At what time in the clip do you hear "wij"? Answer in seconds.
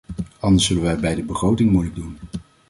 0.83-0.99